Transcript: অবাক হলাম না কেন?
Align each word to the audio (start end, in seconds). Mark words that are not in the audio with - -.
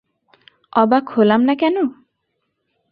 অবাক 0.73 1.05
হলাম 1.09 1.41
না 1.45 1.53
কেন? 1.55 1.75